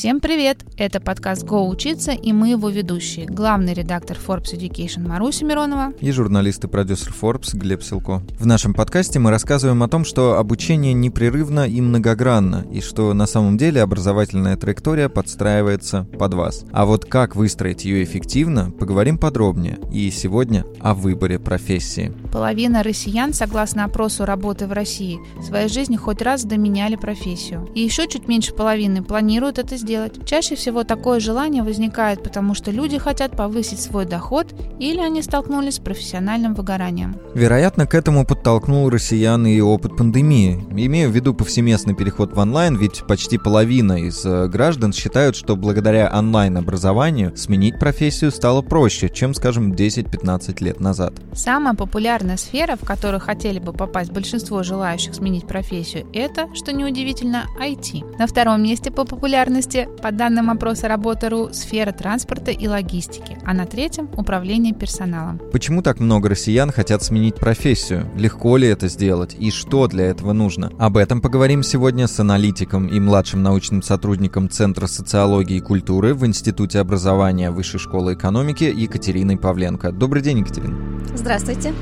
[0.00, 0.64] Всем привет!
[0.78, 3.26] Это подкаст «Го учиться» и мы его ведущие.
[3.26, 8.22] Главный редактор Forbes Education Маруся Миронова и журналист и продюсер Forbes Глеб Силко.
[8.38, 13.26] В нашем подкасте мы рассказываем о том, что обучение непрерывно и многогранно, и что на
[13.26, 16.64] самом деле образовательная траектория подстраивается под вас.
[16.72, 19.78] А вот как выстроить ее эффективно, поговорим подробнее.
[19.92, 22.10] И сегодня о выборе профессии.
[22.32, 27.68] Половина россиян, согласно опросу работы в России, в своей жизни хоть раз доменяли профессию.
[27.74, 29.89] И еще чуть меньше половины планируют это сделать.
[30.24, 34.46] Чаще всего такое желание возникает, потому что люди хотят повысить свой доход
[34.78, 37.16] или они столкнулись с профессиональным выгоранием.
[37.34, 40.64] Вероятно, к этому подтолкнул россиян и опыт пандемии.
[40.70, 45.56] Имею в виду повсеместный переход в онлайн, ведь почти половина из э, граждан считают, что
[45.56, 51.14] благодаря онлайн-образованию сменить профессию стало проще, чем, скажем, 10-15 лет назад.
[51.34, 57.44] Самая популярная сфера, в которую хотели бы попасть большинство желающих сменить профессию, это, что неудивительно,
[57.60, 58.18] IT.
[58.18, 63.54] На втором месте по популярности месте, по данным опроса Работа.ру, сфера транспорта и логистики, а
[63.54, 65.40] на третьем– управление персоналом.
[65.52, 68.10] Почему так много россиян хотят сменить профессию?
[68.16, 69.36] Легко ли это сделать?
[69.38, 70.72] И что для этого нужно?
[70.78, 76.26] Об этом поговорим сегодня с аналитиком и младшим научным сотрудником Центра социологии и культуры в
[76.26, 79.92] Институте образования Высшей школы экономики Екатериной Павленко.
[79.92, 80.76] Добрый день, Екатерина.
[81.14, 81.72] Здравствуйте.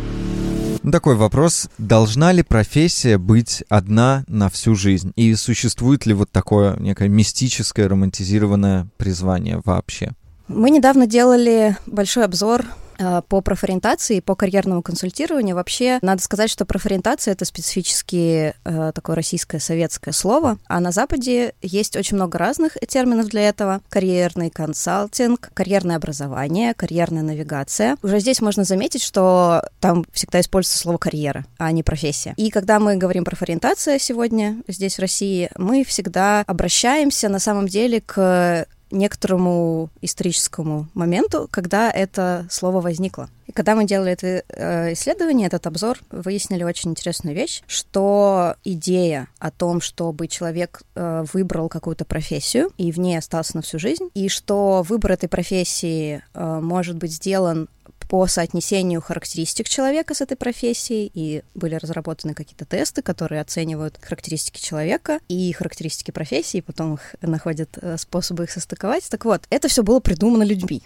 [0.82, 1.68] Такой вопрос.
[1.78, 5.12] Должна ли профессия быть одна на всю жизнь?
[5.16, 10.12] И существует ли вот такое некое мистическое, романтизированное призвание вообще?
[10.48, 12.64] Мы недавно делали большой обзор
[12.98, 19.16] Э, по профориентации, по карьерному консультированию вообще надо сказать, что профориентация это специфически э, такое
[19.16, 25.50] российское советское слово, а на Западе есть очень много разных терминов для этого: карьерный консалтинг,
[25.54, 27.96] карьерное образование, карьерная навигация.
[28.02, 32.34] Уже здесь можно заметить, что там всегда используется слово карьера, а не профессия.
[32.36, 37.68] И когда мы говорим про профориентацию сегодня здесь в России, мы всегда обращаемся на самом
[37.68, 43.28] деле к некоторому историческому моменту, когда это слово возникло.
[43.46, 49.28] И когда мы делали это э, исследование, этот обзор, выяснили очень интересную вещь, что идея
[49.38, 54.10] о том, чтобы человек э, выбрал какую-то профессию и в ней остался на всю жизнь,
[54.14, 57.68] и что выбор этой профессии э, может быть сделан
[58.08, 64.60] по соотнесению характеристик человека с этой профессией, и были разработаны какие-то тесты, которые оценивают характеристики
[64.60, 69.08] человека и характеристики профессии, потом их находят э, способы их состыковать.
[69.10, 70.82] Так вот, это все было придумано людьми.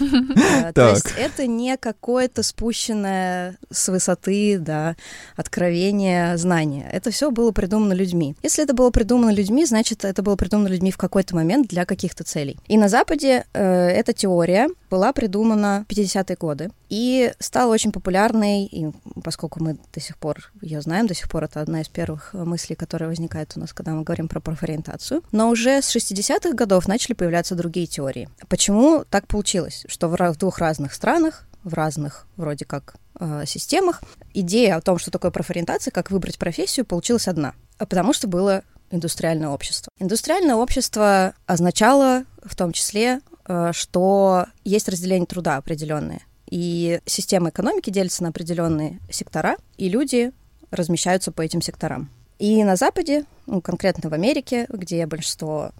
[0.64, 4.96] Э, то есть это не какое-то спущенное с высоты, да,
[5.36, 6.88] откровение знание.
[6.92, 8.34] Это все было придумано людьми.
[8.42, 12.24] Если это было придумано людьми, значит, это было придумано людьми в какой-то момент для каких-то
[12.24, 12.58] целей.
[12.66, 18.64] И на Западе э, эта теория была придумана в 50-е годы и стала очень популярной,
[18.64, 18.90] и
[19.22, 22.76] поскольку мы до сих пор ее знаем, до сих пор это одна из первых мыслей,
[22.76, 25.22] которая возникает у нас, когда мы говорим про профориентацию.
[25.32, 28.28] Но уже с 60-х годов начали появляться другие теории.
[28.48, 34.76] Почему так получилось, что в двух разных странах, в разных вроде как э, системах, идея
[34.76, 37.54] о том, что такое профориентация, как выбрать профессию, получилась одна.
[37.78, 39.90] А потому что было индустриальное общество.
[39.98, 46.22] Индустриальное общество означало в том числе Э, что есть разделение труда определенное.
[46.50, 50.32] И система экономики делится на определенные сектора, и люди
[50.70, 52.10] размещаются по этим секторам.
[52.38, 55.72] И на Западе, ну, конкретно в Америке, где большинство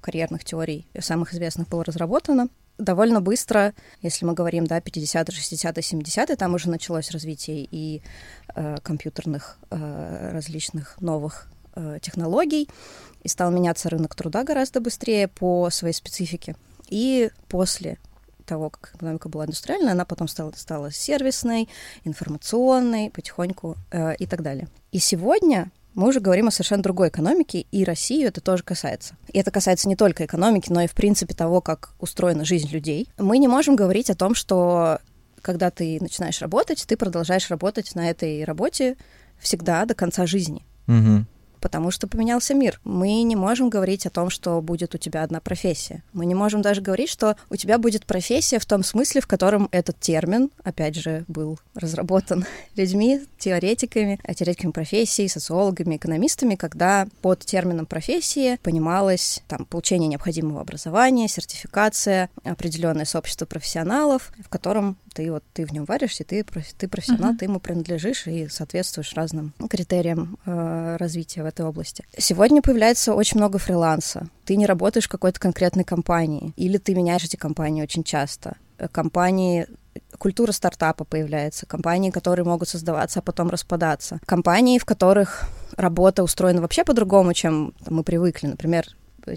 [0.00, 2.48] карьерных теорий самых известных было разработано,
[2.80, 8.02] довольно быстро, если мы говорим, да, 50-е, 60-е, 70-е, там уже началось развитие и
[8.54, 12.68] э, компьютерных э, различных новых э, технологий,
[13.22, 16.56] и стал меняться рынок труда гораздо быстрее по своей специфике.
[16.88, 17.98] И после
[18.50, 21.68] того, как экономика была индустриальная, она потом стала, стала сервисной,
[22.04, 24.68] информационной, потихоньку э, и так далее.
[24.90, 29.14] И сегодня мы уже говорим о совершенно другой экономике, и Россию это тоже касается.
[29.32, 33.08] И это касается не только экономики, но и, в принципе, того, как устроена жизнь людей.
[33.18, 34.98] Мы не можем говорить о том, что
[35.42, 38.96] когда ты начинаешь работать, ты продолжаешь работать на этой работе
[39.38, 40.66] всегда до конца жизни.
[40.88, 41.24] Угу
[41.60, 42.80] потому что поменялся мир.
[42.84, 46.02] Мы не можем говорить о том, что будет у тебя одна профессия.
[46.12, 49.68] Мы не можем даже говорить, что у тебя будет профессия в том смысле, в котором
[49.72, 52.44] этот термин, опять же, был разработан
[52.76, 60.60] людьми, теоретиками, а теоретиками профессии, социологами, экономистами, когда под термином профессии понималось там получение необходимого
[60.60, 66.44] образования, сертификация, определенное сообщество профессионалов, в котором ты вот ты в нем варишься, ты,
[66.78, 67.38] ты профессионал, uh-huh.
[67.38, 72.04] ты ему принадлежишь и соответствуешь разным критериям э, развития этой области.
[72.16, 74.28] Сегодня появляется очень много фриланса.
[74.44, 78.56] Ты не работаешь в какой-то конкретной компании, или ты меняешь эти компании очень часто.
[78.78, 79.66] Э, компании
[80.18, 85.44] культура стартапа появляется, компании, которые могут создаваться, а потом распадаться, компании, в которых
[85.76, 88.46] работа устроена вообще по-другому, чем мы привыкли.
[88.46, 88.86] Например,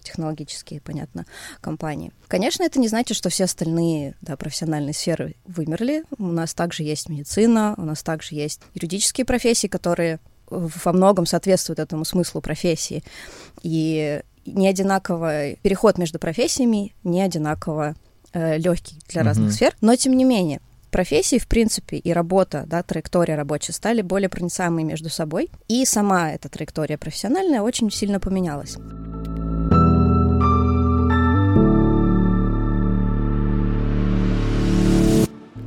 [0.04, 1.26] технологические, понятно,
[1.62, 2.12] компании.
[2.28, 6.04] Конечно, это не значит, что все остальные да, профессиональные сферы вымерли.
[6.18, 10.20] У нас также есть медицина, у нас также есть юридические профессии, которые
[10.54, 13.04] во многом соответствуют этому смыслу профессии.
[13.62, 17.96] И не одинаково переход между профессиями не одинаково
[18.34, 19.26] э, легкий для mm-hmm.
[19.26, 20.60] разных сфер, но тем не менее
[20.94, 26.32] профессии, в принципе, и работа, да, траектория рабочая стали более проницаемыми между собой, и сама
[26.32, 28.78] эта траектория профессиональная очень сильно поменялась.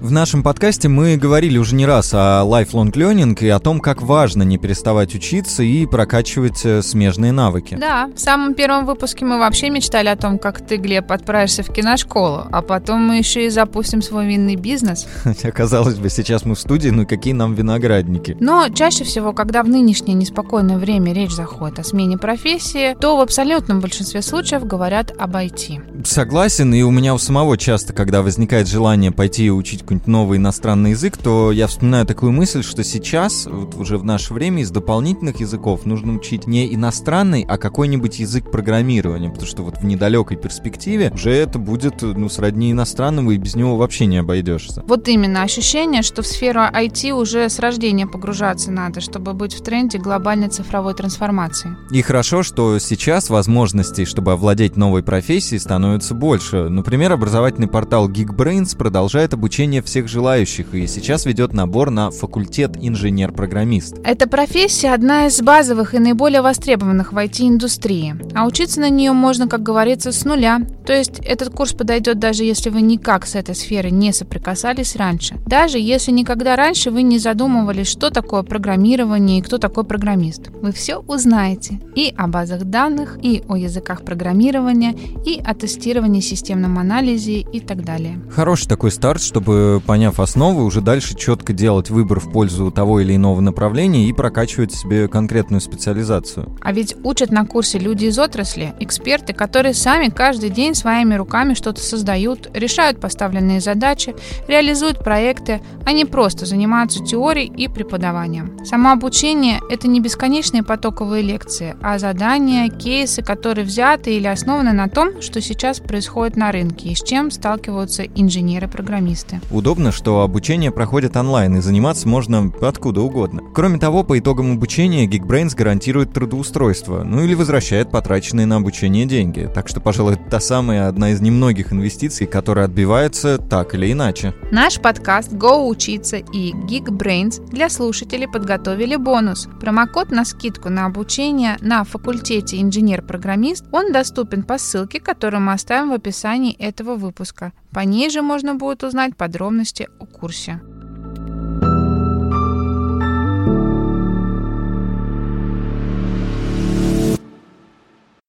[0.07, 4.03] В нашем подкасте мы говорили уже не раз о lifelong learning и о том, как
[4.03, 7.77] важно не переставать учиться и прокачивать э, смежные навыки.
[7.77, 11.73] Да, в самом первом выпуске мы вообще мечтали о том, как ты, Глеб, отправишься в
[11.73, 15.09] киношколу, а потом мы еще и запустим свой винный бизнес.
[15.25, 18.37] Хотя, казалось бы, сейчас мы в студии, ну какие нам виноградники.
[18.39, 23.21] Но чаще всего, когда в нынешнее неспокойное время речь заходит о смене профессии, то в
[23.21, 26.05] абсолютном большинстве случаев говорят об IT.
[26.05, 30.39] Согласен, и у меня у самого часто, когда возникает желание пойти и учить какой-нибудь новый
[30.39, 34.71] иностранный язык, то я вспоминаю такую мысль, что сейчас, вот уже в наше время, из
[34.71, 40.37] дополнительных языков нужно учить не иностранный, а какой-нибудь язык программирования, потому что вот в недалекой
[40.37, 44.83] перспективе уже это будет, ну, сродни иностранному, и без него вообще не обойдешься.
[44.87, 49.63] Вот именно ощущение, что в сферу IT уже с рождения погружаться надо, чтобы быть в
[49.63, 51.77] тренде глобальной цифровой трансформации.
[51.91, 56.69] И хорошо, что сейчас возможностей, чтобы овладеть новой профессией, становится больше.
[56.69, 63.97] Например, образовательный портал Geekbrains продолжает обучение всех желающих и сейчас ведет набор на факультет инженер-программист.
[64.05, 69.49] Эта профессия одна из базовых и наиболее востребованных в IT-индустрии, а учиться на нее можно,
[69.49, 70.61] как говорится, с нуля.
[70.85, 75.37] То есть этот курс подойдет даже если вы никак с этой сферой не соприкасались раньше.
[75.47, 80.49] Даже если никогда раньше вы не задумывались, что такое программирование и кто такой программист.
[80.61, 84.95] Вы все узнаете и о базах данных, и о языках программирования,
[85.25, 88.21] и о тестировании системном анализе и так далее.
[88.31, 93.15] Хороший такой старт, чтобы поняв основы, уже дальше четко делать выбор в пользу того или
[93.15, 96.57] иного направления и прокачивать себе конкретную специализацию.
[96.61, 101.55] А ведь учат на курсе люди из отрасли, эксперты, которые сами каждый день своими руками
[101.55, 104.15] что-то создают, решают поставленные задачи,
[104.49, 108.65] реализуют проекты, а не просто занимаются теорией и преподаванием.
[108.65, 114.89] Само обучение– это не бесконечные потоковые лекции, а задания, кейсы, которые взяты или основаны на
[114.89, 119.41] том, что сейчас происходит на рынке и с чем сталкиваются инженеры-программисты.
[119.67, 123.43] Удобно, что обучение проходит онлайн и заниматься можно откуда угодно.
[123.53, 129.51] Кроме того, по итогам обучения Geekbrains гарантирует трудоустройство, ну или возвращает потраченные на обучение деньги.
[129.53, 134.35] Так что, пожалуй, это та самая одна из немногих инвестиций, которая отбивается так или иначе.
[134.53, 139.49] Наш подкаст «Go учиться» и Geekbrains для слушателей подготовили бонус.
[139.61, 145.91] Промокод на скидку на обучение на факультете инженер-программист, он доступен по ссылке, которую мы оставим
[145.91, 147.53] в описании этого выпуска.
[147.77, 150.63] По ней же можно будет узнать подробности о курсе.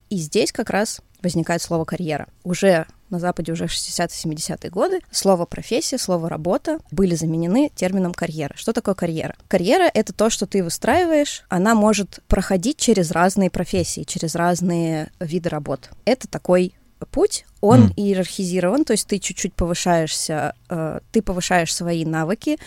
[0.10, 2.28] И здесь как раз возникает слово «карьера».
[2.44, 8.54] Уже на Западе уже 60-70-е годы слово «профессия», слово «работа» были заменены термином «карьера».
[8.58, 9.38] Что такое карьера?
[9.48, 11.46] Карьера— это то, что ты выстраиваешь.
[11.48, 15.90] Она может проходить через разные профессии, через разные виды работ.
[16.04, 16.74] Это такой
[17.06, 17.94] путь, он mm.
[17.96, 22.58] иерархизирован, то есть ты чуть-чуть повышаешься, э, ты повышаешь свои навыки,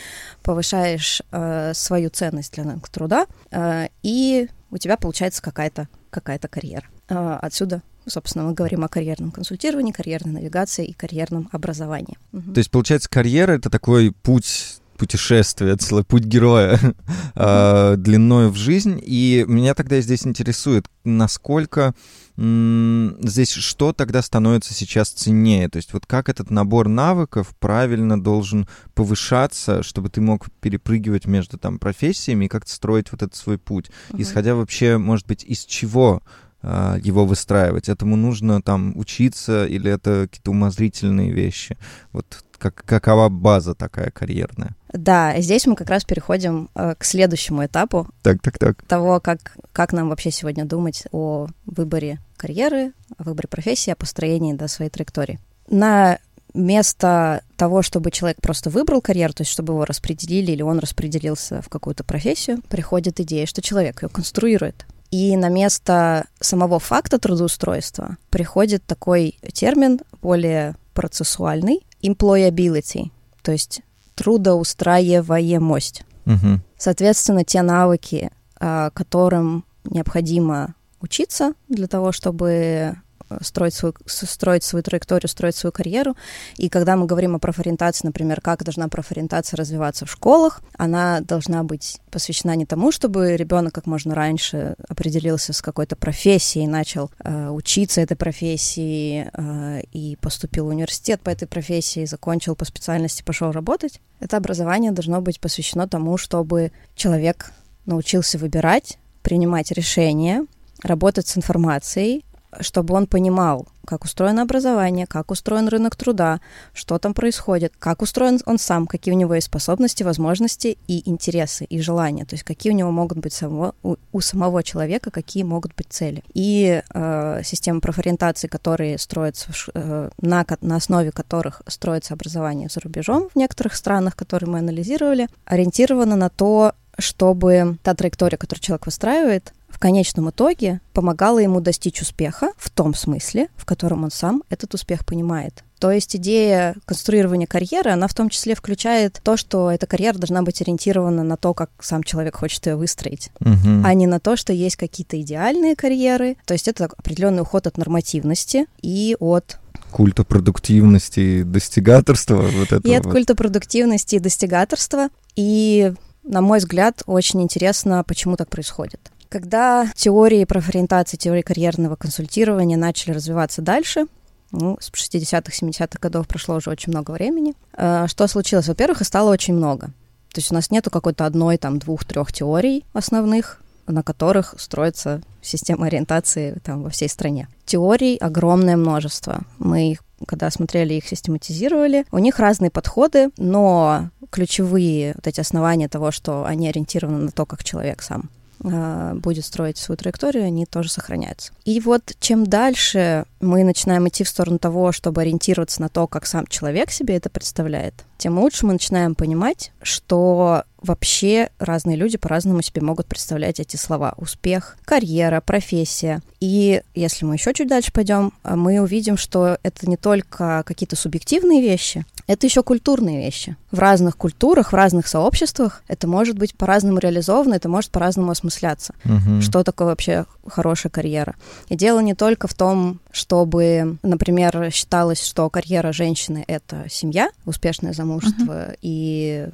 [0.43, 6.85] повышаешь э, свою ценность для труда, э, и у тебя получается какая-то какая-то карьера.
[7.09, 12.19] Э, отсюда собственно, мы говорим о карьерном консультировании, карьерной навигации и карьерном образовании.
[12.33, 16.78] То есть, получается, карьера— это такой путь путешествие, целый путь героя
[17.35, 17.97] mm-hmm.
[17.97, 19.00] длиной в жизнь.
[19.02, 21.95] И меня тогда здесь интересует, насколько
[22.37, 25.71] здесь что тогда становится сейчас ценнее?
[25.71, 31.57] То есть вот как этот набор навыков правильно должен повышаться, чтобы ты мог перепрыгивать между
[31.57, 33.90] там профессиями и как-то строить вот этот свой путь?
[34.11, 34.21] Uh-huh.
[34.21, 36.23] Исходя вообще, может быть, из чего
[36.62, 37.88] его выстраивать.
[37.88, 41.79] Этому нужно там учиться или это какие-то умозрительные вещи.
[42.12, 44.76] Вот как, какова база такая карьерная?
[44.93, 48.07] Да, здесь мы как раз переходим э, к следующему этапу.
[48.23, 48.83] Так, так, так.
[48.83, 54.52] Того, как, как нам вообще сегодня думать о выборе карьеры, о выборе профессии, о построении
[54.52, 55.40] да, своей траектории.
[55.69, 56.19] На
[56.52, 61.62] место того, чтобы человек просто выбрал карьеру, то есть чтобы его распределили или он распределился
[61.62, 64.87] в какую-то профессию, приходит идея, что человек ее конструирует.
[65.11, 73.11] И на место самого факта трудоустройства приходит такой термин, более процессуальный, employability,
[73.43, 73.83] то есть
[74.14, 76.05] трудоустраиваемость.
[76.26, 76.61] Угу.
[76.76, 82.97] Соответственно, те навыки, а, которым необходимо учиться для того, чтобы
[83.40, 86.16] строить свою, строить свою траекторию, строить свою карьеру.
[86.56, 91.62] И когда мы говорим о профориентации, например, как должна профориентация развиваться в школах, она должна
[91.62, 97.49] быть посвящена не тому, чтобы ребенок как можно раньше определился с какой-то профессией, начал э,
[97.49, 103.52] учиться этой профессии э, и поступил в университет по этой профессии, закончил по специальности, пошел
[103.52, 104.00] работать.
[104.20, 107.52] Это образование должно быть посвящено тому, чтобы человек
[107.87, 110.46] научился выбирать, принимать решения,
[110.82, 112.25] работать с информацией,
[112.61, 116.40] чтобы он понимал, как устроено образование, как устроен рынок труда,
[116.73, 121.64] что там происходит, как устроен он сам, какие у него есть способности, возможности и интересы,
[121.64, 125.42] и желания, то есть какие у него могут быть самого, у, у самого человека, какие
[125.42, 126.23] могут быть цели.
[126.35, 133.28] И э, система профориентации, которые строятся, э, на, на основе которых строится образование за рубежом
[133.35, 139.52] в некоторых странах, которые мы анализировали, ориентирована на то, чтобы та траектория, которую человек выстраивает,
[139.80, 145.04] конечном итоге помогала ему достичь успеха в том смысле, в котором он сам этот успех
[145.04, 145.64] понимает.
[145.80, 150.42] То есть идея конструирования карьеры, она в том числе включает то, что эта карьера должна
[150.42, 153.82] быть ориентирована на то, как сам человек хочет ее выстроить, угу.
[153.82, 156.37] а не на то, что есть какие-то идеальные карьеры.
[156.44, 159.58] То есть это определенный уход от нормативности и от
[159.90, 162.42] культа продуктивности, достигаторства.
[162.42, 163.12] Вот это и от вот.
[163.12, 165.08] культа продуктивности и достигаторства.
[165.34, 169.10] И, на мой взгляд, очень интересно, почему так происходит.
[169.30, 174.06] Когда теории профориентации, теории карьерного консультирования начали развиваться дальше,
[174.50, 177.54] ну, с 60-х, 70-х годов прошло уже очень много времени.
[177.75, 178.66] Э, что случилось?
[178.66, 179.87] Во-первых, их стало очень много.
[180.32, 185.22] То есть у нас нету какой-то одной, там, двух, трех теорий основных, на которых строится
[185.40, 187.46] система ориентации там во всей стране.
[187.64, 189.42] Теорий огромное множество.
[189.58, 192.04] Мы их когда смотрели их, систематизировали.
[192.12, 197.46] У них разные подходы, но ключевые вот эти основания того, что они ориентированы на то,
[197.46, 198.28] как человек сам
[198.62, 201.52] будет строить свою траекторию, они тоже сохраняются.
[201.64, 206.26] И вот чем дальше мы начинаем идти в сторону того, чтобы ориентироваться на то, как
[206.26, 212.62] сам человек себе это представляет, тем лучше мы начинаем понимать, что вообще разные люди по-разному
[212.62, 214.14] себе могут представлять эти слова.
[214.16, 216.23] Успех, карьера, профессия.
[216.38, 221.62] И если мы еще чуть дальше пойдем, мы увидим, что это не только какие-то субъективные
[221.62, 223.56] вещи, это еще культурные вещи.
[223.70, 228.94] В разных культурах, в разных сообществах это может быть по-разному реализовано, это может по-разному осмысляться.
[229.04, 229.40] Угу.
[229.40, 231.37] Что такое вообще хорошая карьера?
[231.68, 237.93] И дело не только в том, чтобы, например, считалось, что карьера женщины— это семья, успешное
[237.93, 238.76] замужество угу.
[238.83, 239.49] и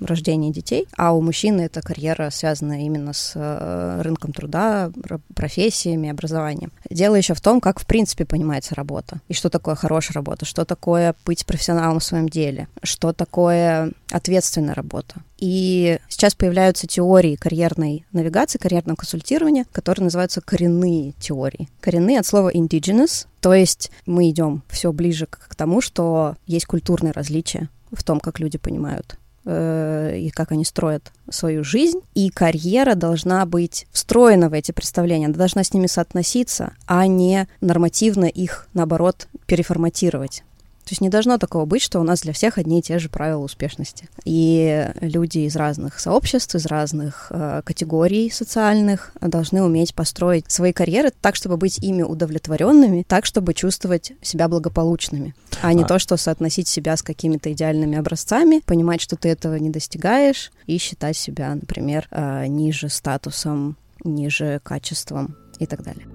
[0.00, 4.90] рождение детей, а у мужчины это карьера, связанная именно с э, рынком труда,
[5.34, 6.72] профессиями, образованием.
[6.90, 10.64] Дело еще в том, как в принципе понимается работа, и что такое хорошая работа, что
[10.64, 15.16] такое быть профессионалом в своем деле, что такое ответственная работа.
[15.42, 21.68] И сейчас появляются теории карьерной навигации, карьерного консультирования, которые называются коренные теории.
[21.80, 27.10] Коренные от слова indigenous, то есть мы идем все ближе к тому, что есть культурные
[27.10, 32.94] различия в том, как люди понимают э, и как они строят свою жизнь, и карьера
[32.94, 38.68] должна быть встроена в эти представления, она должна с ними соотноситься, а не нормативно их,
[38.74, 40.44] наоборот, переформатировать.
[40.84, 43.08] То есть не должно такого быть, что у нас для всех одни и те же
[43.08, 44.08] правила успешности.
[44.24, 51.12] И люди из разных сообществ, из разных э, категорий социальных должны уметь построить свои карьеры
[51.20, 55.86] так, чтобы быть ими удовлетворенными, так, чтобы чувствовать себя благополучными, а не а...
[55.86, 60.78] то, что соотносить себя с какими-то идеальными образцами, понимать, что ты этого не достигаешь, и
[60.78, 66.06] считать себя, например, э, ниже статусом, ниже качеством и так далее.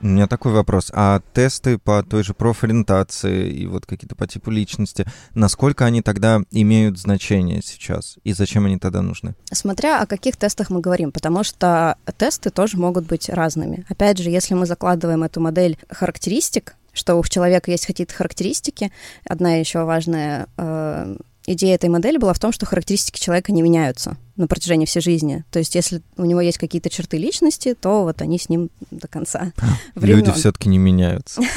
[0.00, 0.92] У меня такой вопрос.
[0.94, 6.40] А тесты по той же профориентации и вот какие-то по типу личности, насколько они тогда
[6.52, 8.16] имеют значение сейчас?
[8.22, 9.34] И зачем они тогда нужны?
[9.50, 13.84] Смотря о каких тестах мы говорим, потому что тесты тоже могут быть разными.
[13.88, 18.92] Опять же, если мы закладываем эту модель характеристик, что у человека есть какие-то характеристики,
[19.24, 24.16] одна еще важная э, идея этой модели была в том, что характеристики человека не меняются
[24.38, 25.44] на протяжении всей жизни.
[25.50, 29.08] То есть, если у него есть какие-то черты личности, то вот они с ним до
[29.08, 29.52] конца.
[29.94, 30.18] Времен.
[30.24, 31.42] Люди все-таки не меняются.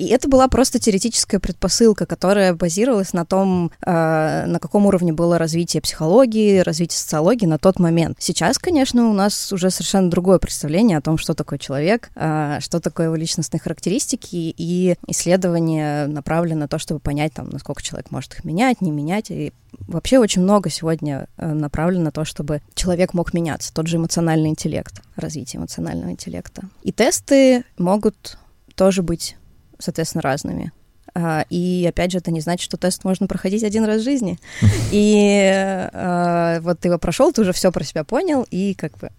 [0.00, 5.36] И это была просто теоретическая предпосылка, которая базировалась на том, э, на каком уровне было
[5.36, 8.16] развитие психологии, развитие социологии на тот момент.
[8.18, 12.80] Сейчас, конечно, у нас уже совершенно другое представление о том, что такое человек, э, что
[12.80, 18.32] такое его личностные характеристики, и исследование направлено на то, чтобы понять, там, насколько человек может
[18.32, 19.30] их менять, не менять.
[19.30, 19.52] И
[19.86, 24.50] вообще очень много сегодня э, направлено на то, чтобы человек мог меняться, тот же эмоциональный
[24.50, 26.62] интеллект, развитие эмоционального интеллекта.
[26.82, 28.38] И тесты могут
[28.74, 29.36] тоже быть
[29.80, 30.72] соответственно, разными.
[31.14, 34.38] А, и опять же, это не значит, что тест можно проходить один раз в жизни.
[34.92, 35.50] И
[35.92, 39.10] а, вот ты его прошел, ты уже все про себя понял, и как бы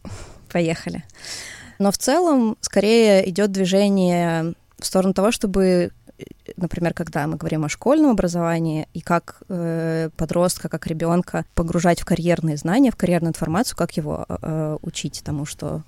[0.50, 1.04] поехали.
[1.80, 5.92] Но в целом, скорее идет движение в сторону того, чтобы
[6.58, 12.06] например, когда мы говорим о школьном образовании и как э, подростка, как ребенка погружать в
[12.06, 15.84] карьерные знания, в карьерную информацию, как его э, учить тому, что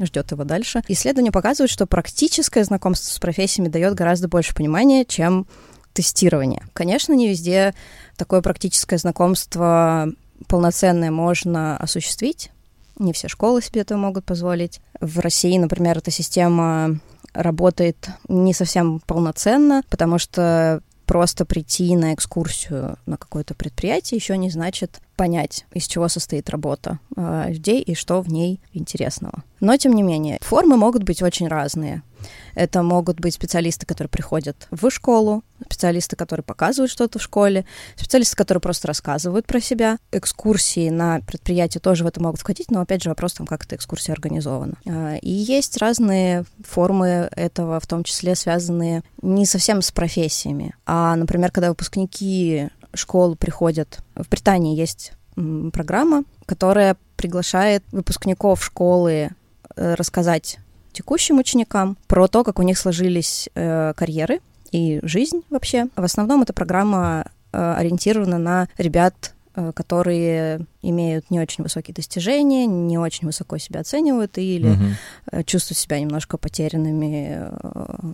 [0.00, 0.82] ждет его дальше.
[0.88, 5.46] Исследования показывают, что практическое знакомство с профессиями дает гораздо больше понимания, чем
[5.92, 6.62] тестирование.
[6.72, 7.74] Конечно, не везде
[8.16, 10.08] такое практическое знакомство
[10.48, 12.50] полноценное можно осуществить.
[12.98, 14.80] Не все школы себе это могут позволить.
[15.00, 16.98] В России, например, эта система
[17.32, 24.50] работает не совсем полноценно, потому что просто прийти на экскурсию на какое-то предприятие еще не
[24.50, 29.44] значит понять, из чего состоит работа э, людей и что в ней интересного.
[29.60, 32.02] Но, тем не менее, формы могут быть очень разные.
[32.54, 37.64] Это могут быть специалисты, которые приходят в школу, специалисты, которые показывают что-то в школе,
[37.96, 39.98] специалисты, которые просто рассказывают про себя.
[40.10, 43.76] Экскурсии на предприятии тоже в это могут входить, но опять же вопрос там, как эта
[43.76, 44.74] экскурсия организована.
[44.86, 51.16] А, и есть разные формы этого, в том числе связанные не совсем с профессиями, а,
[51.16, 54.00] например, когда выпускники школ приходят.
[54.14, 55.12] В Британии есть
[55.72, 59.30] программа, которая приглашает выпускников школы
[59.76, 60.58] э, рассказать
[60.92, 65.88] текущим ученикам про то, как у них сложились э, карьеры и жизнь вообще.
[65.96, 69.34] В основном эта программа э, ориентирована на ребят
[69.74, 75.42] которые имеют не очень высокие достижения, не очень высоко себя оценивают или угу.
[75.44, 78.12] чувствуют себя немножко потерянными э,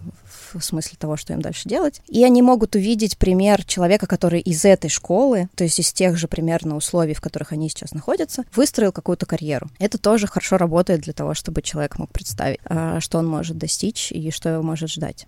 [0.54, 2.02] в смысле того, что им дальше делать.
[2.08, 6.28] И они могут увидеть пример человека, который из этой школы, то есть из тех же
[6.28, 9.70] примерно условий, в которых они сейчас находятся, выстроил какую-то карьеру.
[9.78, 12.60] Это тоже хорошо работает для того, чтобы человек мог представить,
[12.98, 15.26] что он может достичь и что его может ждать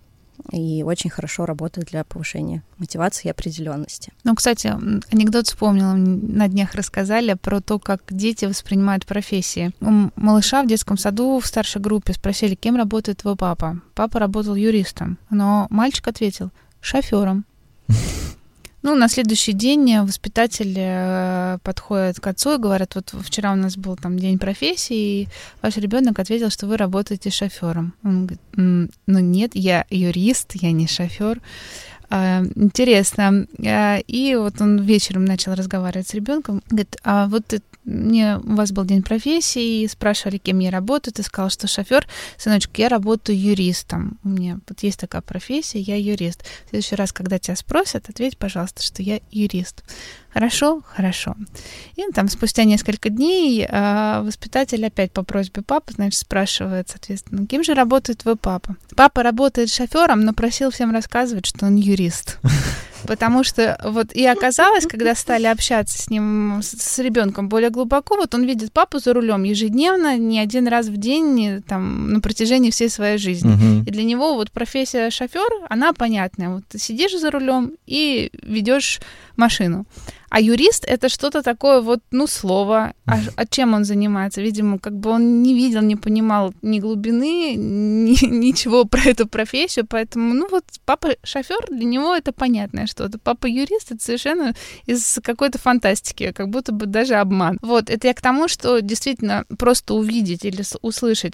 [0.51, 4.11] и очень хорошо работает для повышения мотивации и определенности.
[4.23, 4.73] Ну, кстати,
[5.11, 9.71] анекдот вспомнила, на днях рассказали про то, как дети воспринимают профессии.
[9.81, 13.81] У малыша в детском саду в старшей группе спросили, кем работает твой папа.
[13.93, 17.45] Папа работал юристом, но мальчик ответил, шофером.
[18.83, 23.77] Ну, на следующий день воспитатель э, подходит к отцу и говорит, вот вчера у нас
[23.77, 25.27] был там день профессии, и
[25.61, 27.93] ваш ребенок ответил, что вы работаете шофером.
[28.03, 31.41] Он говорит, ну нет, я юрист, я не шофер.
[32.09, 33.47] А, интересно.
[33.65, 36.61] А, и вот он вечером начал разговаривать с ребенком.
[36.69, 41.13] Говорит, а вот мне у вас был день профессии, спрашивали, кем я работаю.
[41.13, 42.07] Ты сказал, что шофер.
[42.37, 44.19] Сыночек, я работаю юристом.
[44.23, 46.43] У меня вот есть такая профессия, я юрист.
[46.65, 49.83] В следующий раз, когда тебя спросят, ответь, пожалуйста, что я юрист.
[50.33, 51.35] Хорошо, хорошо.
[51.95, 57.63] И там спустя несколько дней э, воспитатель опять по просьбе папы, значит, спрашивает, соответственно, кем
[57.63, 58.77] же работает твой папа?
[58.95, 62.39] Папа работает шофером, но просил всем рассказывать, что он юрист.
[63.07, 68.15] Потому что вот и оказалось, когда стали общаться с ним, с, с ребенком более глубоко,
[68.15, 72.21] вот он видит папу за рулем ежедневно, не один раз в день, не, там, на
[72.21, 73.53] протяжении всей своей жизни.
[73.53, 73.87] Uh-huh.
[73.87, 76.49] И для него вот профессия шофер, она понятная.
[76.49, 78.99] Вот ты сидишь за рулем и ведешь
[79.35, 79.85] машину.
[80.29, 82.93] А юрист это что-то такое вот, ну, слово.
[83.05, 84.41] А, а чем он занимается?
[84.41, 89.85] Видимо, как бы он не видел, не понимал ни глубины, ни, ничего про эту профессию,
[89.85, 93.19] поэтому, ну, вот папа шофер, для него это понятное что-то.
[93.19, 97.59] Папа юрист это совершенно из какой-то фантастики, как будто бы даже обман.
[97.61, 101.33] Вот, это я к тому, что действительно просто увидеть или услышать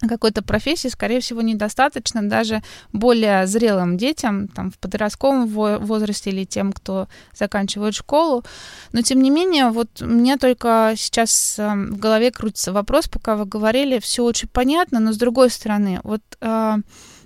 [0.00, 6.72] какой-то профессии, скорее всего, недостаточно даже более зрелым детям, там, в подростковом возрасте или тем,
[6.72, 8.44] кто заканчивает школу.
[8.92, 13.46] Но, тем не менее, вот мне только сейчас эм, в голове крутится вопрос, пока вы
[13.46, 16.76] говорили, все очень понятно, но с другой стороны, вот э,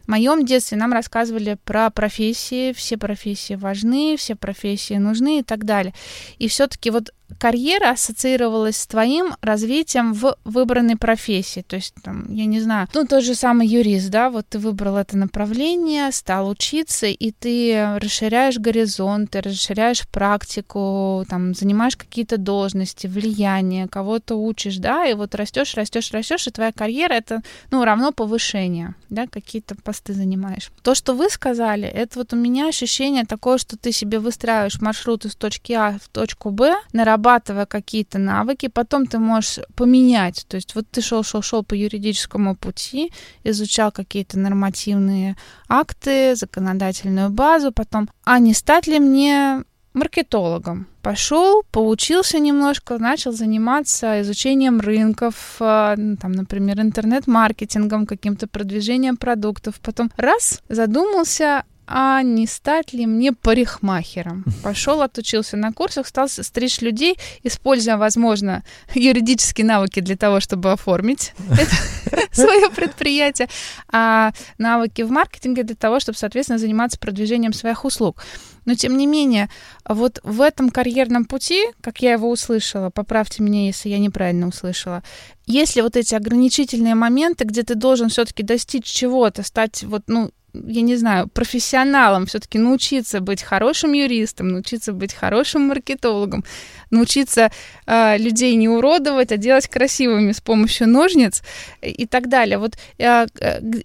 [0.05, 5.65] в моем детстве нам рассказывали про профессии, все профессии важны, все профессии нужны и так
[5.65, 5.95] далее.
[6.39, 11.65] И все-таки вот карьера ассоциировалась с твоим развитием в выбранной профессии.
[11.67, 14.97] То есть, там, я не знаю, ну, тот же самый юрист, да, вот ты выбрал
[14.97, 23.89] это направление, стал учиться, и ты расширяешь горизонты, расширяешь практику, там, занимаешь какие-то должности, влияние,
[23.89, 28.95] кого-то учишь, да, и вот растешь, растешь, растешь, и твоя карьера это, ну, равно повышение,
[29.09, 30.71] да, какие-то посты занимаешь.
[30.83, 35.25] То, что вы сказали, это вот у меня ощущение такое, что ты себе выстраиваешь маршрут
[35.25, 40.47] из точки А в точку Б, нарабатываешь нарабатывая какие-то навыки, потом ты можешь поменять.
[40.49, 43.13] То есть вот ты шел, шел, шел по юридическому пути,
[43.45, 45.37] изучал какие-то нормативные
[45.69, 50.87] акты, законодательную базу, потом, а не стать ли мне маркетологом.
[51.03, 59.75] Пошел, поучился немножко, начал заниматься изучением рынков, а, ну, там, например, интернет-маркетингом, каким-то продвижением продуктов.
[59.81, 64.45] Потом раз, задумался, а не стать ли мне парикмахером?
[64.63, 68.63] Пошел, отучился на курсах, стал стричь людей, используя, возможно,
[68.95, 71.33] юридические навыки для того, чтобы оформить
[72.33, 73.49] свое предприятие,
[73.93, 78.23] а навыки в маркетинге для того, чтобы, соответственно, заниматься продвижением своих услуг.
[78.67, 79.49] Но, тем не менее,
[79.85, 85.03] вот в этом карьерном пути, как я его услышала, поправьте меня, если я неправильно услышала,
[85.47, 90.83] если вот эти ограничительные моменты, где ты должен все-таки достичь чего-то, стать вот, ну, я
[90.83, 96.45] не знаю, профессионалом, все-таки научиться быть хорошим юристом, научиться быть хорошим маркетологом,
[96.91, 97.51] научиться
[97.87, 101.43] э, людей не уродовать, а делать красивыми с помощью ножниц
[101.83, 102.59] и так далее.
[102.59, 103.27] Вот э,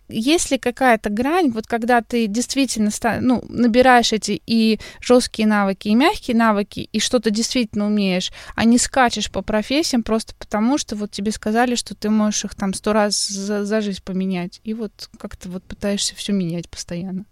[0.09, 2.89] есть ли какая-то грань, вот когда ты действительно
[3.21, 8.77] ну, набираешь эти и жесткие навыки, и мягкие навыки, и что-то действительно умеешь, а не
[8.77, 12.93] скачешь по профессиям просто потому, что вот тебе сказали, что ты можешь их там сто
[12.93, 17.25] раз за, за жизнь поменять, и вот как-то вот пытаешься все менять постоянно.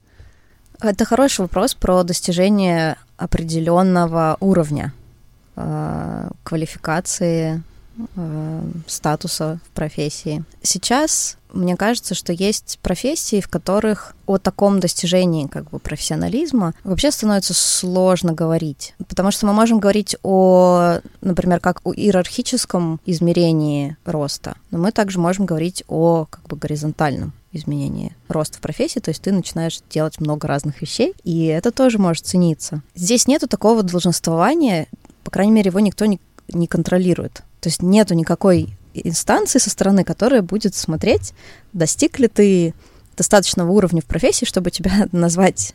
[0.82, 4.94] Это хороший вопрос про достижение определенного уровня
[5.56, 7.64] э, квалификации,
[8.16, 10.44] э, статуса в профессии.
[10.62, 17.12] Сейчас мне кажется, что есть профессии, в которых о таком достижении как бы профессионализма вообще
[17.12, 18.96] становится сложно говорить.
[19.08, 25.20] Потому что мы можем говорить о, например, как о иерархическом измерении роста, но мы также
[25.20, 30.20] можем говорить о как бы горизонтальном изменении роста в профессии, то есть ты начинаешь делать
[30.20, 32.82] много разных вещей, и это тоже может цениться.
[32.96, 34.88] Здесь нету такого долженствования,
[35.24, 37.44] по крайней мере, его никто не, не контролирует.
[37.62, 41.34] То есть нету никакой инстанции со стороны, которая будет смотреть,
[41.72, 42.74] достиг ли ты
[43.16, 45.74] достаточного уровня в профессии, чтобы тебя назвать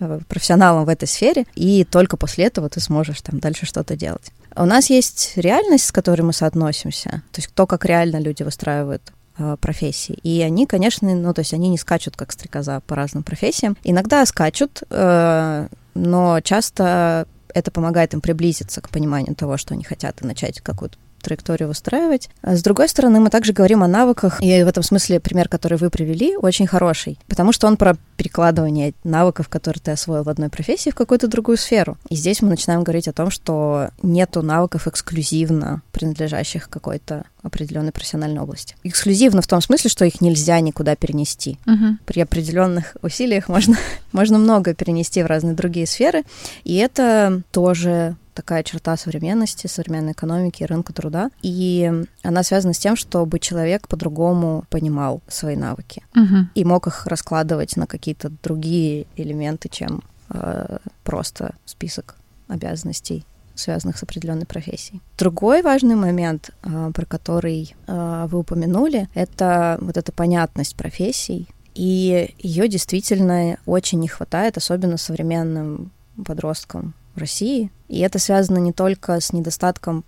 [0.00, 4.32] э, профессионалом в этой сфере, и только после этого ты сможешь там дальше что-то делать.
[4.56, 9.12] У нас есть реальность, с которой мы соотносимся, то есть то, как реально люди выстраивают
[9.38, 10.18] э, профессии.
[10.22, 13.76] И они, конечно, ну, то есть они не скачут, как стрекоза, по разным профессиям.
[13.84, 20.22] Иногда скачут, э, но часто это помогает им приблизиться к пониманию того, что они хотят,
[20.22, 20.98] и начать какую-то
[21.28, 22.30] траекторию выстраивать.
[22.42, 25.76] А с другой стороны, мы также говорим о навыках, и в этом смысле пример, который
[25.76, 30.48] вы привели, очень хороший, потому что он про перекладывание навыков, которые ты освоил в одной
[30.48, 31.96] профессии, в какую-то другую сферу.
[32.08, 38.40] И здесь мы начинаем говорить о том, что нету навыков эксклюзивно принадлежащих какой-то определенной профессиональной
[38.40, 38.74] области.
[38.82, 41.58] Эксклюзивно в том смысле, что их нельзя никуда перенести.
[41.66, 41.94] Uh-huh.
[42.06, 43.76] При определенных усилиях можно,
[44.12, 46.24] можно много перенести в разные другие сферы,
[46.64, 51.30] и это тоже такая черта современности, современной экономики и рынка труда.
[51.42, 56.46] И она связана с тем, чтобы человек по-другому понимал свои навыки угу.
[56.54, 62.14] и мог их раскладывать на какие-то другие элементы, чем э, просто список
[62.46, 65.02] обязанностей связанных с определенной профессией.
[65.18, 72.32] Другой важный момент, э, про который э, вы упомянули, это вот эта понятность профессий, и
[72.38, 75.90] ее действительно очень не хватает, особенно современным
[76.24, 77.70] подросткам России.
[77.88, 80.04] И это связано не только с недостатком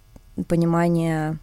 [0.49, 1.38] понимания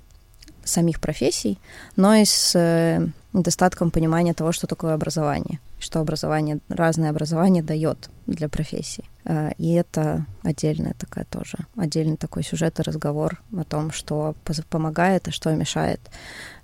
[0.63, 1.59] самих профессий,
[1.95, 8.09] но и с э, недостатком понимания того, что такое образование, что образование, разное образование дает
[8.25, 9.05] для профессии.
[9.25, 14.35] Э, и это отдельная такая тоже, отдельный такой сюжет и разговор о том, что
[14.69, 15.99] помогает и что мешает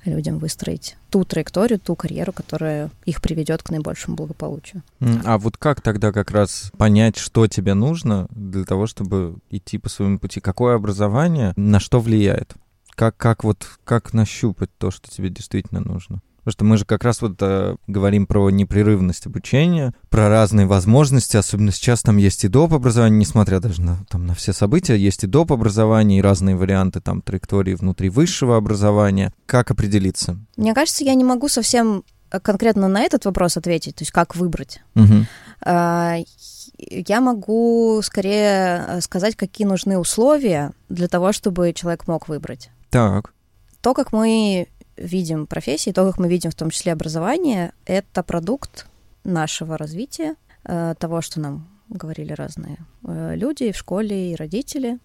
[0.05, 4.83] людям выстроить ту траекторию, ту карьеру, которая их приведет к наибольшему благополучию.
[5.25, 9.89] А вот как тогда как раз понять, что тебе нужно для того, чтобы идти по
[9.89, 10.39] своему пути?
[10.39, 12.53] Какое образование на что влияет?
[12.95, 16.21] Как, как вот, как нащупать то, что тебе действительно нужно?
[16.43, 21.37] Потому что мы же как раз вот э, говорим про непрерывность обучения, про разные возможности,
[21.37, 22.73] особенно сейчас там есть и доп.
[22.73, 25.53] образование, несмотря даже на, там, на все события, есть и доп.
[25.53, 29.33] образование, и разные варианты там траектории внутри высшего образования.
[29.45, 30.37] Как определиться?
[30.57, 34.35] Мне кажется, я не могу совсем э, конкретно на этот вопрос ответить, то есть как
[34.35, 34.81] выбрать.
[34.95, 35.25] Угу.
[35.65, 42.69] Я могу скорее э, сказать, какие нужны условия для того, чтобы человек мог выбрать.
[42.89, 43.33] Так.
[43.81, 48.87] То, как мы видим профессии, то, как мы видим в том числе образование, это продукт
[49.23, 54.99] нашего развития, э, того, что нам говорили разные э, люди в школе, и родители.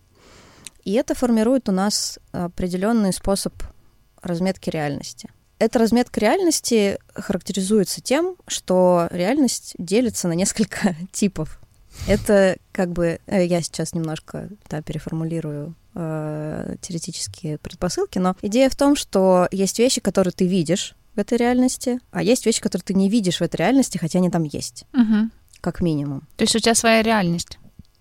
[0.85, 3.53] И это формирует у нас определенный способ
[4.22, 5.29] разметки реальности.
[5.59, 11.59] Эта разметка реальности характеризуется тем, что реальность делится на несколько типов.
[12.07, 18.77] Это как бы, э, я сейчас немножко да, переформулирую э, теоретические предпосылки, но идея в
[18.77, 22.95] том, что есть вещи, которые ты видишь в этой реальности, а есть вещи, которые ты
[22.95, 25.31] не видишь в этой реальности, хотя они там есть, угу.
[25.61, 26.23] как минимум.
[26.37, 27.59] То есть у тебя своя реальность?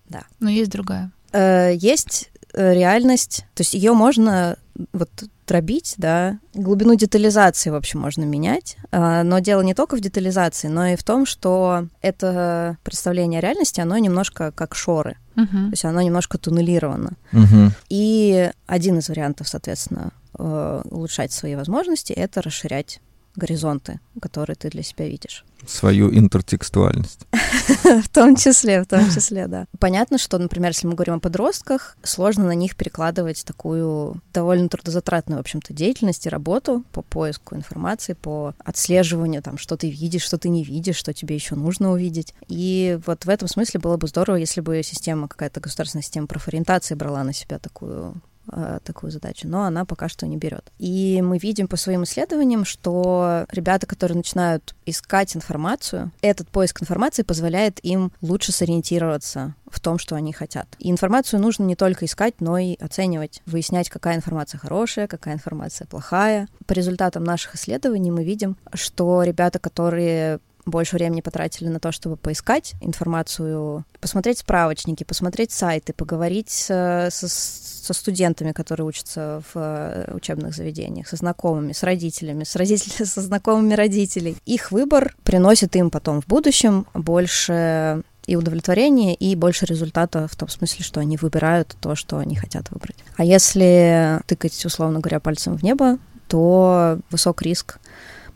[0.08, 0.24] Да.
[0.40, 1.12] Но есть другая?
[1.34, 4.58] Э, есть э, реальность, то есть ее можно
[4.94, 5.10] вот
[5.48, 10.68] дробить, да, глубину детализации, в общем, можно менять, а, но дело не только в детализации,
[10.68, 15.66] но и в том, что это представление о реальности, оно немножко как шоры, uh-huh.
[15.66, 17.14] то есть оно немножко туннелировано.
[17.32, 17.72] Uh-huh.
[17.90, 23.00] И один из вариантов, соответственно, э, улучшать свои возможности— это расширять
[23.36, 25.46] горизонты, которые ты для себя видишь.
[25.66, 27.28] Свою интертекстуальность.
[28.04, 29.66] В том числе, в том числе, да.
[29.80, 35.38] Понятно, что, например, если мы говорим о подростках, сложно на них перекладывать такую довольно трудозатратную,
[35.38, 40.38] в общем-то, деятельность и работу по поиску информации, по отслеживанию, там, что ты видишь, что
[40.38, 42.34] ты не видишь, что тебе еще нужно увидеть.
[42.48, 46.96] И вот в этом смысле было бы здорово, если бы система, какая-то государственная система профориентации
[46.96, 50.72] брала на себя такую Э, такую задачу, но она пока что не берет.
[50.78, 57.24] И мы видим по своим исследованиям, что ребята, которые начинают искать информацию, этот поиск информации
[57.24, 60.68] позволяет им лучше сориентироваться в том, что они хотят.
[60.80, 65.86] И информацию нужно не только искать, но и оценивать, выяснять, какая информация хорошая, какая информация
[65.86, 66.48] плохая.
[66.66, 72.18] По результатам наших исследований мы видим, что ребята, которые больше времени потратили на то, чтобы
[72.18, 80.54] поискать информацию, посмотреть справочники, посмотреть сайты, поговорить со, со студентами, которые учатся в э, учебных
[80.56, 84.38] заведениях, со знакомыми, с родителями, с родителями, со знакомыми родителей.
[84.46, 90.50] Их выбор приносит им потом в будущем больше и удовлетворения, и больше результата в том
[90.50, 92.98] смысле, что они выбирают то, что они хотят выбрать.
[93.16, 97.80] А если тыкать, условно говоря, пальцем в небо, то высок риск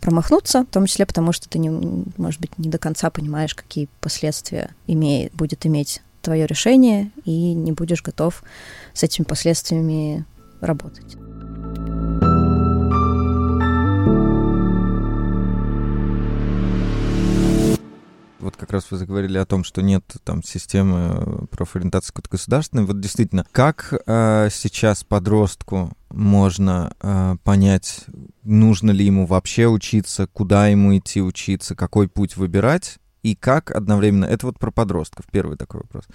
[0.01, 1.69] промахнуться, в том числе потому, что ты, не,
[2.17, 7.71] может быть, не до конца понимаешь, какие последствия имеет, будет иметь твое решение, и не
[7.71, 8.43] будешь готов
[8.93, 10.25] с этими последствиями
[10.59, 11.15] работать.
[18.39, 22.85] Вот как раз вы заговорили о том, что нет там системы профориентации какой-то государственной.
[22.85, 28.05] Вот действительно, как э, сейчас подростку можно э, понять,
[28.43, 34.25] нужно ли ему вообще учиться, куда ему идти учиться, какой путь выбирать, и как одновременно...
[34.25, 36.05] Это вот про подростков, первый такой вопрос.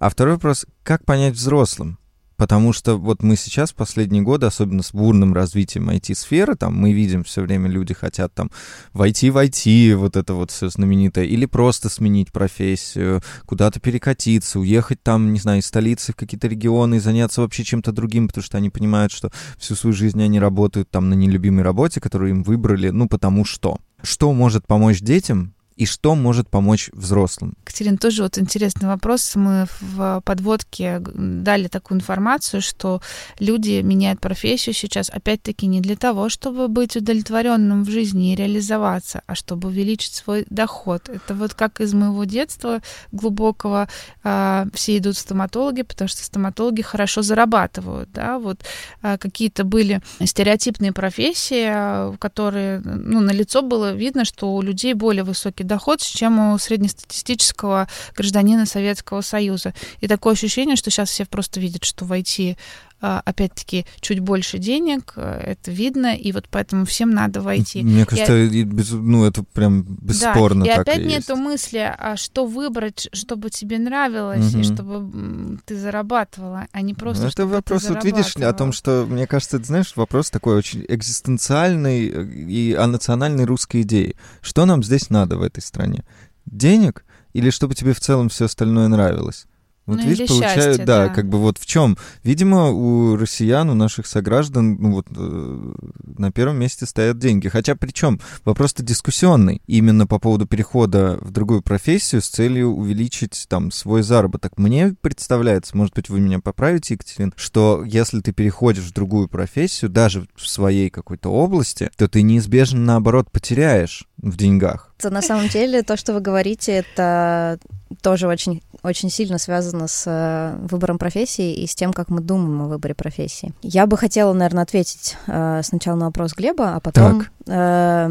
[0.00, 1.98] А второй вопрос, как понять взрослым?
[2.36, 7.24] Потому что вот мы сейчас, последние годы, особенно с бурным развитием IT-сферы, там мы видим
[7.24, 8.50] все время, люди хотят там
[8.92, 15.02] войти в IT, вот это вот все знаменитое, или просто сменить профессию, куда-то перекатиться, уехать
[15.02, 18.58] там, не знаю, из столицы в какие-то регионы и заняться вообще чем-то другим, потому что
[18.58, 22.90] они понимают, что всю свою жизнь они работают там на нелюбимой работе, которую им выбрали,
[22.90, 23.78] ну потому что.
[24.02, 27.54] Что может помочь детям и что может помочь взрослым?
[27.64, 29.36] Катерина, тоже вот интересный вопрос.
[29.36, 33.02] Мы в подводке дали такую информацию, что
[33.38, 39.20] люди меняют профессию сейчас, опять-таки, не для того, чтобы быть удовлетворенным в жизни и реализоваться,
[39.26, 41.10] а чтобы увеличить свой доход.
[41.10, 42.80] Это вот как из моего детства
[43.12, 43.88] глубокого
[44.24, 48.64] а, все идут в стоматологи, потому что стоматологи хорошо зарабатывают, да, вот
[49.02, 55.24] а, какие-то были стереотипные профессии, которые, ну, на лицо было видно, что у людей более
[55.24, 59.74] высокий доход, чем у среднестатистического гражданина Советского Союза.
[60.00, 62.56] И такое ощущение, что сейчас все просто видят, что в IT
[63.00, 67.82] опять-таки, чуть больше денег, э, это видно, и вот поэтому всем надо войти.
[67.82, 71.42] Мне кажется, и, без, ну, это прям бесспорно да, и так опять и нету есть.
[71.42, 74.60] мысли, а что выбрать, чтобы тебе нравилось, угу.
[74.60, 79.06] и чтобы ты зарабатывала, а не просто, ну, Это вопрос, вот видишь, о том, что,
[79.08, 84.14] мне кажется, ты знаешь, вопрос такой очень экзистенциальный э, и о национальной русской идее.
[84.40, 86.04] Что нам здесь надо в этой стране?
[86.46, 87.04] Денег?
[87.34, 89.46] Или чтобы тебе в целом все остальное нравилось?
[89.86, 91.96] Вот ну, видишь, получают, счастье, да, да, как бы вот в чем.
[92.24, 95.74] Видимо, у россиян, у наших сограждан, ну вот э,
[96.18, 97.48] на первом месте стоят деньги.
[97.48, 99.62] Хотя причем вопрос-то дискуссионный.
[99.66, 104.58] Именно по поводу перехода в другую профессию с целью увеличить там свой заработок.
[104.58, 109.90] Мне представляется, может быть, вы меня поправите, Екатерин, что если ты переходишь в другую профессию,
[109.90, 114.92] даже в своей какой-то области, то ты неизбежно, наоборот, потеряешь в деньгах.
[115.02, 117.58] На самом деле, то, что вы говорите, это
[118.02, 122.62] тоже очень, очень сильно связано с э, выбором профессии и с тем, как мы думаем
[122.62, 123.52] о выборе профессии.
[123.62, 128.06] Я бы хотела, наверное, ответить э, сначала на вопрос Глеба, а потом э,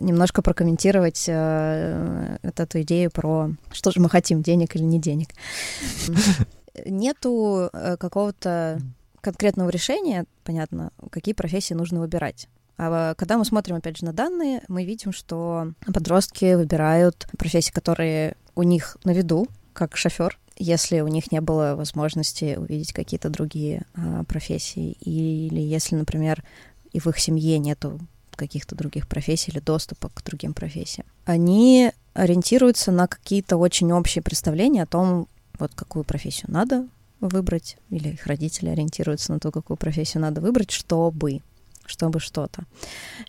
[0.00, 5.28] немножко прокомментировать э, вот эту идею про что же мы хотим, денег или не денег.
[6.86, 8.80] Нету какого-то
[9.20, 12.48] конкретного решения, понятно, какие профессии нужно выбирать.
[12.76, 18.36] А когда мы смотрим, опять же, на данные, мы видим, что подростки выбирают профессии, которые
[18.54, 23.82] у них на виду, как шофер, если у них не было возможности увидеть какие-то другие
[23.94, 26.42] а, профессии, или если, например,
[26.92, 28.00] и в их семье нету
[28.36, 31.06] каких-то других профессий или доступа к другим профессиям.
[31.24, 36.86] Они ориентируются на какие-то очень общие представления о том, вот какую профессию надо
[37.20, 41.42] выбрать, или их родители ориентируются на то, какую профессию надо выбрать, чтобы
[41.86, 42.64] чтобы что-то.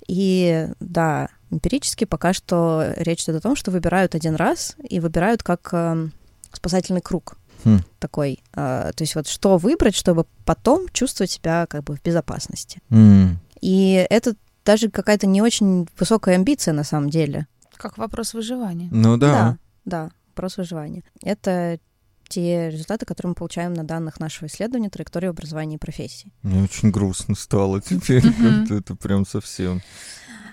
[0.08, 5.44] И да, эмпирически пока что речь идет о том, что выбирают один раз и выбирают
[5.44, 6.08] как э,
[6.56, 7.80] спасательный круг хм.
[8.00, 8.44] такой.
[8.54, 12.80] Э, то есть вот что выбрать, чтобы потом чувствовать себя как бы в безопасности.
[12.90, 13.36] Mm.
[13.62, 17.48] И это даже какая-то не очень высокая амбиция на самом деле.
[17.78, 18.90] Как вопрос выживания.
[18.92, 19.28] Ну да.
[19.28, 21.04] Да, да, вопрос выживания.
[21.22, 21.80] Это
[22.28, 26.32] те результаты, которые мы получаем на данных нашего исследования траектории образования и профессии.
[26.42, 28.26] Мне очень грустно стало теперь,
[28.70, 29.82] это прям совсем.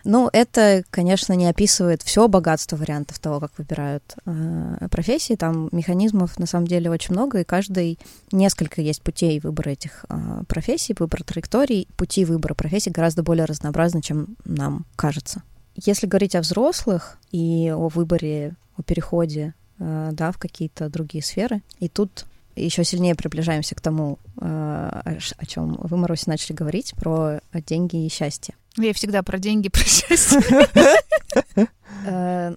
[0.04, 5.34] Ну, это, конечно, не описывает все богатство вариантов того, как выбирают э, профессии.
[5.34, 7.98] Там механизмов на самом деле очень много, и каждый
[8.30, 11.88] несколько есть путей выбора этих э, профессий, выбора траекторий.
[11.96, 15.42] Пути выбора профессий гораздо более разнообразны, чем нам кажется.
[15.76, 21.60] Если говорить о взрослых и о выборе, о переходе Э, да, в какие-то другие сферы.
[21.80, 27.40] И тут еще сильнее приближаемся к тому, э, о чем вы, Маруся, начали говорить, про
[27.52, 28.54] деньги и счастье.
[28.76, 30.40] Я всегда про деньги, про счастье.
[32.04, 32.56] Э,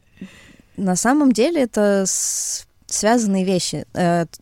[0.76, 2.06] на самом деле это
[2.88, 3.86] связанные вещи.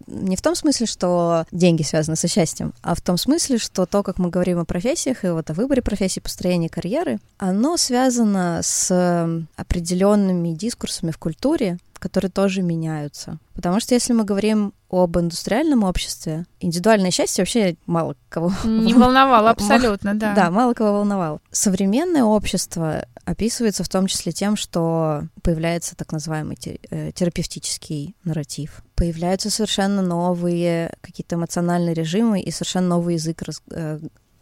[0.08, 4.04] Не в том смысле, что деньги связаны со счастьем, а в том смысле, что то,
[4.04, 9.40] как мы говорим о профессиях и вот о выборе профессии, построении карьеры, оно связано с
[9.56, 13.39] определенными дискурсами в культуре, которые тоже меняются.
[13.56, 18.52] Потому что если мы говорим об индустриальном обществе, индивидуальное счастье вообще мало кого...
[18.66, 20.36] Не волновало абсолютно, да.
[20.36, 21.39] Да, мало кого волновало.
[21.52, 26.58] Современное общество описывается в том числе тем, что появляется так называемый
[26.89, 28.84] э, терапевтический нарратив.
[28.96, 33.44] Появляются совершенно новые какие-то эмоциональные режимы и совершенно новый язык.
[33.72, 34.00] Э,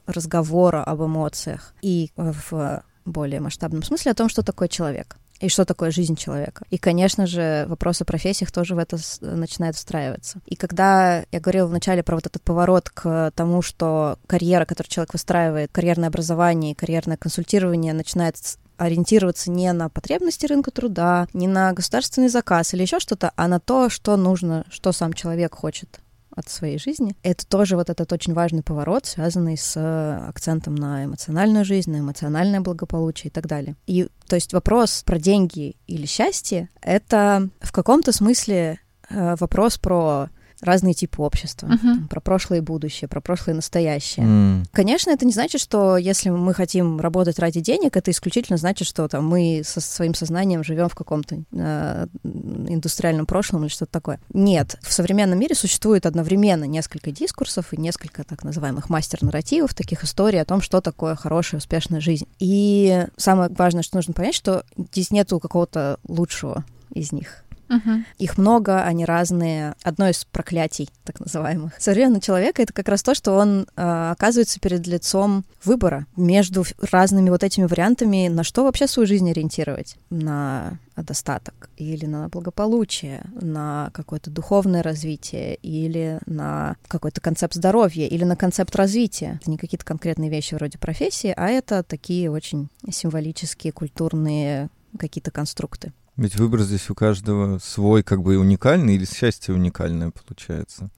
[0.07, 1.75] разговора об эмоциях.
[1.83, 6.65] И в более масштабном смысле о том, что такое человек и что такое жизнь человека.
[6.69, 10.39] И, конечно же, вопрос о профессиях тоже в это начинает встраиваться.
[10.45, 15.13] И когда я говорила вначале про вот этот поворот к тому, что карьера, которую человек
[15.13, 18.35] выстраивает, карьерное образование и карьерное консультирование начинает
[18.77, 23.59] ориентироваться не на потребности рынка труда, не на государственный заказ или еще что-то, а на
[23.59, 25.99] то, что нужно, что сам человек хочет
[26.35, 27.15] от своей жизни.
[27.23, 31.99] Это тоже вот этот очень важный поворот, связанный с э, акцентом на эмоциональную жизнь, на
[31.99, 33.75] эмоциональное благополучие и так далее.
[33.87, 40.29] И то есть вопрос про деньги или счастье— это в каком-то смысле э, вопрос про
[40.61, 41.81] разные типы общества, uh-huh.
[41.81, 44.25] там, про прошлое и будущее, про прошлое и настоящее.
[44.25, 44.65] Mm.
[44.71, 49.07] Конечно, это не значит, что если мы хотим работать ради денег, это исключительно значит, что
[49.07, 54.19] там мы со своим сознанием живем в каком-то э, индустриальном прошлом или что-то такое.
[54.33, 60.41] Нет, в современном мире существует одновременно несколько дискурсов и несколько так называемых мастер-нарративов, таких историй
[60.41, 62.27] о том, что такое хорошая, успешная жизнь.
[62.39, 67.43] И самое важное, что нужно понять, что здесь нету какого-то лучшего из них.
[67.71, 68.03] Угу.
[68.17, 69.75] Их много, они разные.
[69.83, 71.71] Одно из проклятий, так называемых.
[71.79, 77.29] Современного человека— это как раз то, что он э, оказывается перед лицом выбора между разными
[77.29, 79.95] вот этими вариантами, на что вообще свою жизнь ориентировать.
[80.09, 88.23] На достаток или на благополучие, на какое-то духовное развитие или на какой-то концепт здоровья или
[88.23, 89.39] на концепт развития.
[89.41, 95.93] Это не какие-то конкретные вещи вроде профессии, а это такие очень символические, культурные какие-то конструкты.
[96.17, 100.89] Ведь выбор здесь у каждого свой, как бы уникальный, или счастье уникальное получается.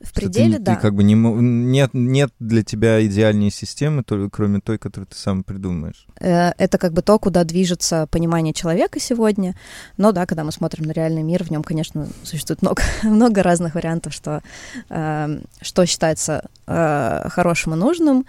[0.00, 0.74] В пределе, ты, да.
[0.76, 5.16] Ты как бы не, нет, нет для тебя идеальной системы, только, кроме той, которую ты
[5.16, 6.06] сам придумаешь.
[6.20, 9.56] Э, это как бы то, куда движется понимание человека сегодня.
[9.96, 13.74] Но да, когда мы смотрим на реальный мир, в нем, конечно, существует много, много разных
[13.74, 14.42] вариантов, что,
[14.88, 18.24] э, что считается э, хорошим и нужным.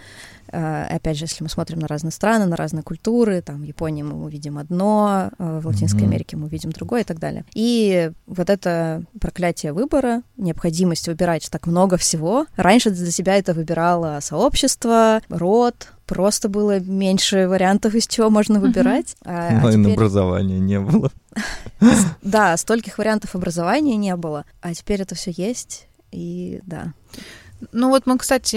[0.52, 4.02] Э, опять же, если мы смотрим на разные страны, на разные культуры, там в Японии
[4.02, 6.06] мы увидим одно, э, в Латинской mm-hmm.
[6.06, 7.44] Америке мы увидим другое и так далее.
[7.54, 12.46] И вот это проклятие выбора, необходимость выбирать так много всего.
[12.56, 19.16] Раньше для себя это выбирало сообщество, род, просто было меньше вариантов, из чего можно выбирать.
[19.24, 21.10] А, Онлайн-образования а не было.
[22.22, 24.44] Да, стольких вариантов образования не было.
[24.60, 26.92] А теперь это все есть, и да.
[27.72, 28.56] Ну вот мы, кстати,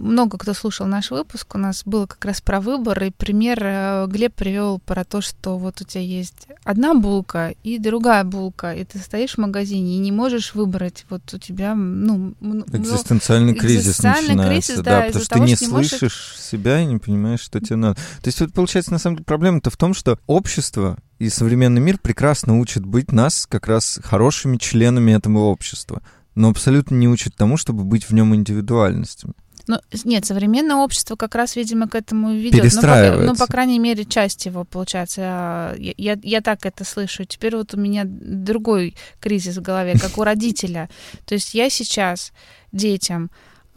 [0.00, 4.06] много кто слушал наш выпуск, у нас было как раз про выбор, и пример э,
[4.08, 8.84] Глеб привел про то, что вот у тебя есть одна булка и другая булка, и
[8.84, 12.34] ты стоишь в магазине и не можешь выбрать, вот у тебя, ну...
[12.72, 16.02] Экзистенциальный ну, кризис экзистенциальный начинается, кризис, да, да потому что того, ты не что слышишь
[16.02, 16.36] можешь...
[16.38, 17.96] себя и не понимаешь, что тебе надо.
[17.96, 21.98] То есть вот получается, на самом деле, проблема-то в том, что общество и современный мир
[21.98, 26.02] прекрасно учат быть нас как раз хорошими членами этого общества
[26.38, 29.34] но абсолютно не учит тому, чтобы быть в нем индивидуальностью.
[29.66, 32.72] Ну, нет, современное общество как раз, видимо, к этому ведет.
[32.74, 35.20] Ну, по, ну, по крайней мере, часть его, получается.
[35.24, 37.24] А, я, я, я так это слышу.
[37.24, 40.88] Теперь вот у меня другой кризис в голове, как у родителя.
[41.26, 42.32] То есть я сейчас
[42.72, 43.30] детям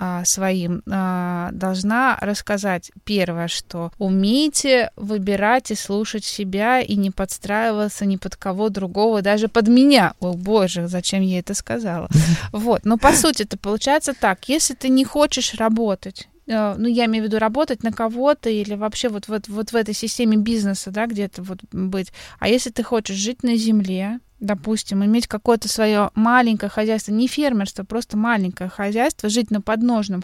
[0.04, 8.06] а, своим а, должна рассказать первое, что умейте выбирать и слушать себя и не подстраиваться
[8.06, 10.16] ни под кого другого, даже под меня.
[10.20, 12.10] О боже, зачем я это сказала?
[12.52, 17.06] Вот, но по сути это получается так, если ты не хочешь работать, э, ну, я
[17.06, 20.90] имею в виду работать на кого-то или вообще вот, вот, вот в этой системе бизнеса,
[20.90, 22.12] да, где-то вот быть.
[22.40, 27.84] А если ты хочешь жить на земле, допустим, иметь какое-то свое маленькое хозяйство, не фермерство,
[27.86, 30.24] просто маленькое хозяйство, жить на подножном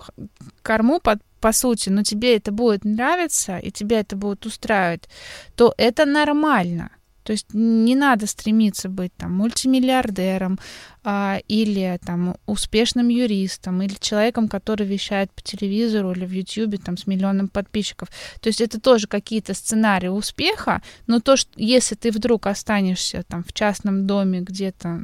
[0.61, 5.07] корму, под, по сути, но тебе это будет нравиться, и тебя это будет устраивать,
[5.55, 6.89] то это нормально.
[7.27, 10.57] То есть не надо стремиться быть там мультимиллиардером
[11.03, 16.95] а, или там успешным юристом или человеком, который вещает по телевизору или в Ютьюбе там
[16.95, 18.07] с миллионом подписчиков.
[18.39, 23.43] То есть это тоже какие-то сценарии успеха, но то, что если ты вдруг останешься там
[23.43, 25.03] в частном доме где-то,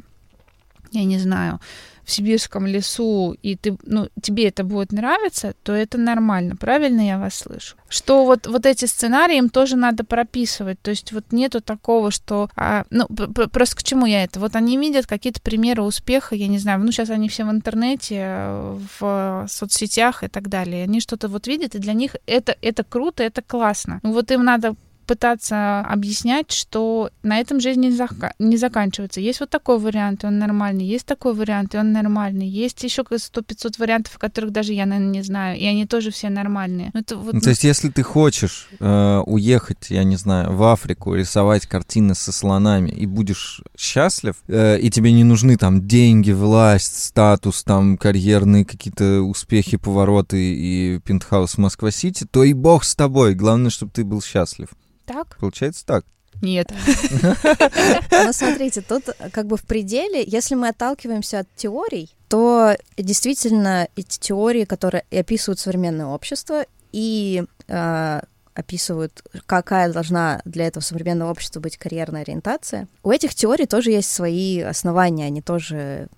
[0.94, 1.60] я не знаю,
[2.04, 6.54] в сибирском лесу, и ты, ну, тебе это будет нравиться, то это нормально.
[6.54, 7.76] Правильно я вас слышу?
[7.88, 10.80] Что вот, вот эти сценарии им тоже надо прописывать.
[10.82, 12.50] То есть вот нету такого, что...
[12.56, 13.06] А, ну,
[13.50, 14.38] просто к чему я это?
[14.38, 18.52] Вот они видят какие-то примеры успеха, я не знаю, ну, сейчас они все в интернете,
[18.98, 20.84] в соцсетях и так далее.
[20.84, 24.00] Они что-то вот видят, и для них это, это круто, это классно.
[24.02, 29.20] Ну, вот им надо пытаться объяснять, что на этом жизнь не, зак- не заканчивается.
[29.20, 33.02] Есть вот такой вариант, и он нормальный, есть такой вариант, и он нормальный, есть еще
[33.02, 36.90] 100-500 вариантов, которых даже я, наверное, не знаю, и они тоже все нормальные.
[36.94, 37.34] Ну, это вот...
[37.34, 42.14] ну, то есть, если ты хочешь э, уехать, я не знаю, в Африку, рисовать картины
[42.14, 47.96] со слонами, и будешь счастлив, э, и тебе не нужны там деньги, власть, статус, там
[47.96, 53.34] карьерные какие-то успехи, повороты и пентхаус Москва-Сити, то и бог с тобой.
[53.34, 54.68] Главное, чтобы ты был счастлив.
[55.04, 55.36] Так?
[55.38, 56.04] Получается так.
[56.42, 56.72] Нет.
[58.10, 64.18] Ну, смотрите, тут как бы в пределе, если мы отталкиваемся от теорий, то действительно эти
[64.18, 68.20] теории, которые описывают современное общество и э,
[68.54, 72.88] описывают, какая должна для этого современного общества быть карьерная ориентация.
[73.02, 76.08] У этих теорий тоже есть свои основания, они тоже,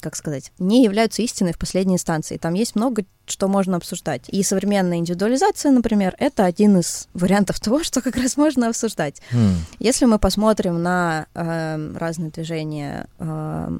[0.00, 2.36] как сказать, не являются истиной в последней инстанции.
[2.36, 4.22] Там есть много что можно обсуждать.
[4.28, 9.20] И современная индивидуализация, например, это один из вариантов того, что как раз можно обсуждать.
[9.32, 9.54] Mm.
[9.80, 13.78] Если мы посмотрим на э, разные движения э,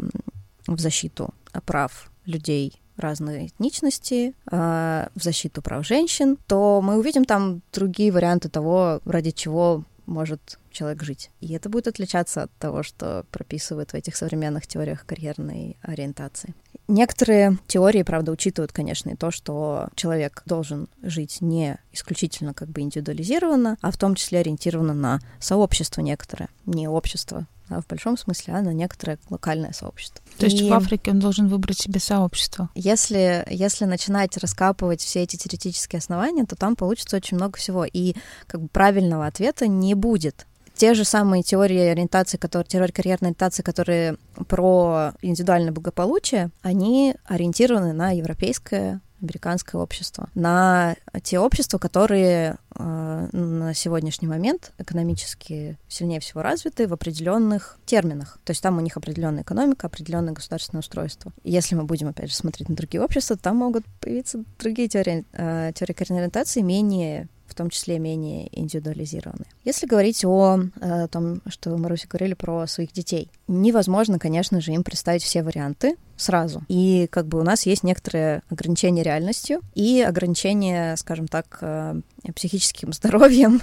[0.66, 1.32] в защиту
[1.64, 8.48] прав людей разные этничности, э, в защиту прав женщин, то мы увидим там другие варианты
[8.48, 11.30] того, ради чего может человек жить.
[11.40, 16.54] И это будет отличаться от того, что прописывают в этих современных теориях карьерной ориентации.
[16.88, 22.80] Некоторые теории, правда, учитывают, конечно, и то, что человек должен жить не исключительно как бы
[22.80, 28.62] индивидуализированно, а в том числе ориентированно на сообщество некоторое, не общество в большом смысле, а
[28.62, 30.22] на некоторое локальное сообщество.
[30.38, 32.70] То есть в Африке он должен выбрать себе сообщество?
[32.74, 38.14] Если, если начинать раскапывать все эти теоретические основания, то там получится очень много всего, и
[38.46, 40.46] как бы правильного ответа не будет.
[40.74, 44.16] Те же самые теории ориентации, которые, теории карьерной ориентации, которые
[44.46, 53.74] про индивидуальное благополучие, они ориентированы на европейское американское общество, на те общества, которые э, на
[53.74, 58.38] сегодняшний момент экономически сильнее всего развиты в определенных терминах.
[58.44, 61.32] То есть там у них определенная экономика, определенное государственное устройство.
[61.44, 65.72] если мы будем, опять же, смотреть на другие общества, там могут появиться другие теории, э,
[65.74, 69.44] теории коренной ориентации, менее в том числе менее индивидуализированы.
[69.64, 74.60] Если говорить о, о э, том, что мы, Маруся, говорили про своих детей, невозможно, конечно
[74.60, 76.62] же, им представить все варианты сразу.
[76.68, 82.00] И как бы у нас есть некоторые ограничения реальностью и ограничения, скажем так, э,
[82.34, 83.60] психическим здоровьем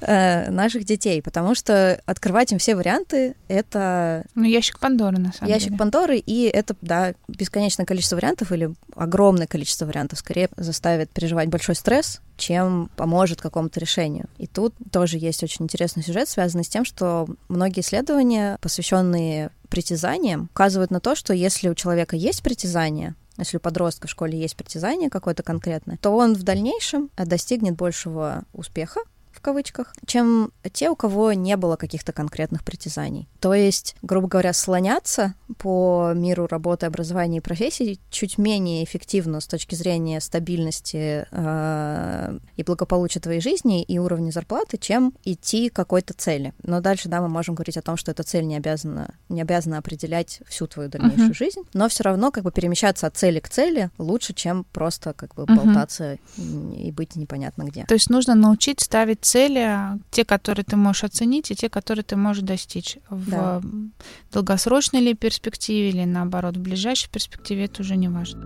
[0.00, 4.24] Э, наших детей, потому что открывать им все варианты— это...
[4.34, 5.78] Ну, ящик Пандоры, на самом ящик деле.
[5.78, 11.76] Пандоры, и это, да, бесконечное количество вариантов или огромное количество вариантов скорее заставит переживать большой
[11.76, 14.26] стресс, чем поможет какому-то решению.
[14.38, 20.48] И тут тоже есть очень интересный сюжет, связанный с тем, что многие исследования, посвященные притязаниям,
[20.52, 24.56] указывают на то, что если у человека есть притязание, если у подростка в школе есть
[24.56, 29.00] притязание какое-то конкретное, то он в дальнейшем достигнет большего успеха,
[29.42, 33.28] кавычках, чем те, у кого не было каких-то конкретных притязаний.
[33.40, 39.46] То есть, грубо говоря, слоняться по миру работы, образования и профессий чуть менее эффективно с
[39.46, 46.14] точки зрения стабильности э, и благополучия твоей жизни и уровня зарплаты, чем идти к какой-то
[46.14, 46.54] цели.
[46.62, 49.78] Но дальше, да, мы можем говорить о том, что эта цель не обязана, не обязана
[49.78, 51.36] определять всю твою дальнейшую uh-huh.
[51.36, 55.34] жизнь, но все равно как бы перемещаться от цели к цели лучше, чем просто как
[55.34, 55.56] бы uh-huh.
[55.56, 57.84] болтаться и быть непонятно где.
[57.84, 59.78] То есть нужно научить ставить цели,
[60.10, 62.98] те, которые ты можешь оценить, и те, которые ты можешь достичь.
[63.10, 63.60] Да.
[63.60, 68.42] В долгосрочной ли перспективе или наоборот в ближайшей перспективе, это уже не важно.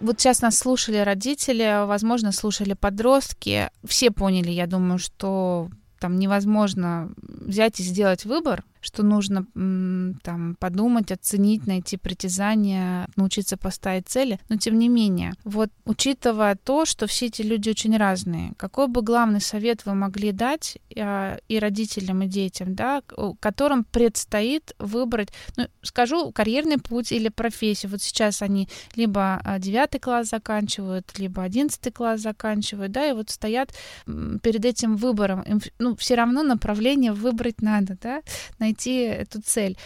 [0.00, 3.68] вот сейчас нас слушали родители, возможно, слушали подростки.
[3.84, 5.68] Все поняли, я думаю, что
[6.00, 9.46] там невозможно взять и сделать выбор, что нужно
[10.22, 14.38] там подумать, оценить, найти притязания, научиться поставить цели.
[14.48, 19.02] Но тем не менее, вот учитывая то, что все эти люди очень разные, какой бы
[19.02, 23.02] главный совет вы могли дать а, и родителям, и детям, да,
[23.40, 27.90] которым предстоит выбрать, ну, скажу, карьерный путь или профессию.
[27.90, 33.30] Вот сейчас они либо а, девятый класс заканчивают, либо одиннадцатый класс заканчивают, да, и вот
[33.30, 33.74] стоят
[34.06, 35.42] перед этим выбором.
[35.42, 38.22] Им, ну, все равно направление выбрать надо, да,
[38.70, 39.76] найти эту цель.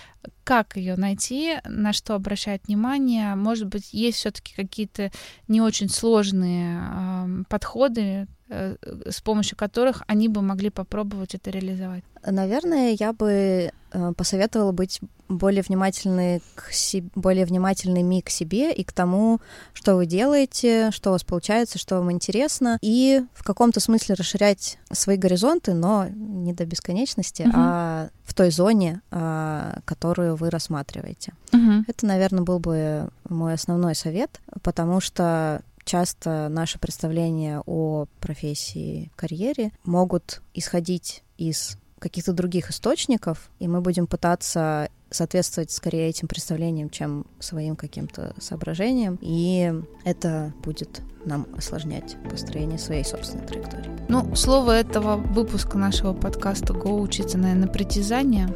[0.44, 3.34] Как ее найти, на что обращать внимание?
[3.34, 5.10] Может быть, есть все-таки какие-то
[5.48, 8.76] не очень сложные э, подходы, э,
[9.10, 12.04] с помощью которых они бы могли попробовать это реализовать?
[12.26, 18.84] Наверное, я бы э, посоветовала быть более внимательны к себе, более внимательными к себе и
[18.84, 19.40] к тому,
[19.72, 24.78] что вы делаете, что у вас получается, что вам интересно, и в каком-то смысле расширять
[24.92, 27.52] свои горизонты, но не до бесконечности, uh-huh.
[27.54, 31.34] а в той зоне, а, которую вы рассматриваете.
[31.52, 31.84] Uh-huh.
[31.86, 39.70] Это, наверное, был бы мой основной совет, потому что часто наши представления о профессии, карьере
[39.84, 47.26] могут исходить из каких-то других источников, и мы будем пытаться соответствовать скорее этим представлениям, чем
[47.38, 49.72] своим каким-то соображениям, и
[50.04, 53.90] это будет нам осложнять построение своей собственной траектории.
[54.08, 58.48] Ну, слово этого выпуска нашего подкаста «Го учиться, наверное, притязания»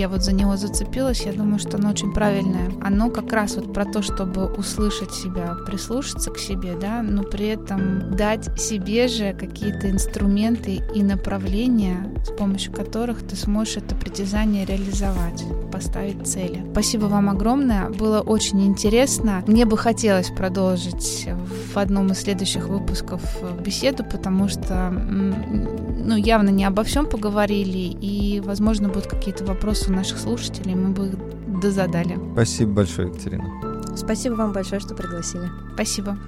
[0.00, 2.70] я вот за него зацепилась, я думаю, что оно очень правильное.
[2.80, 7.48] Оно как раз вот про то, чтобы услышать себя, прислушаться к себе, да, но при
[7.48, 14.64] этом дать себе же какие-то инструменты и направления, с помощью которых ты сможешь это притязание
[14.64, 15.44] реализовать,
[15.80, 16.62] поставить цели.
[16.72, 19.42] Спасибо вам огромное, было очень интересно.
[19.46, 21.26] Мне бы хотелось продолжить
[21.72, 23.22] в одном из следующих выпусков
[23.64, 29.94] беседу, потому что ну, явно не обо всем поговорили, и, возможно, будут какие-то вопросы у
[29.94, 31.14] наших слушателей, мы бы их
[31.60, 32.18] дозадали.
[32.34, 33.96] Спасибо большое, Екатерина.
[33.96, 35.48] Спасибо вам большое, что пригласили.
[35.74, 36.18] Спасибо.